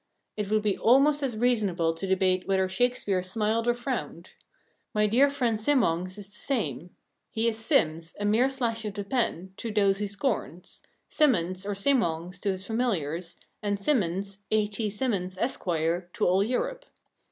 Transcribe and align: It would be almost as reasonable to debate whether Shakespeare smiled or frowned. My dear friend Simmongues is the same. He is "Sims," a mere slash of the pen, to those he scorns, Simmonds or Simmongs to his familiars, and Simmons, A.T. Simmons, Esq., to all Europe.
It 0.35 0.49
would 0.49 0.63
be 0.63 0.79
almost 0.79 1.21
as 1.21 1.37
reasonable 1.37 1.93
to 1.93 2.07
debate 2.07 2.47
whether 2.47 2.67
Shakespeare 2.67 3.21
smiled 3.21 3.67
or 3.67 3.75
frowned. 3.75 4.33
My 4.95 5.05
dear 5.05 5.29
friend 5.29 5.59
Simmongues 5.59 6.17
is 6.17 6.33
the 6.33 6.39
same. 6.39 6.89
He 7.29 7.47
is 7.47 7.59
"Sims," 7.63 8.15
a 8.19 8.25
mere 8.25 8.49
slash 8.49 8.83
of 8.83 8.95
the 8.95 9.03
pen, 9.03 9.53
to 9.57 9.71
those 9.71 9.99
he 9.99 10.07
scorns, 10.07 10.81
Simmonds 11.07 11.67
or 11.67 11.75
Simmongs 11.75 12.39
to 12.41 12.49
his 12.49 12.65
familiars, 12.65 13.37
and 13.61 13.79
Simmons, 13.79 14.39
A.T. 14.49 14.89
Simmons, 14.89 15.37
Esq., 15.37 15.65
to 15.65 16.09
all 16.25 16.43
Europe. 16.43 16.87